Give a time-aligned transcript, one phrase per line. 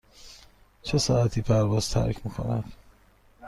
[0.81, 2.73] چه ساعتی پرواز ترک می کند؟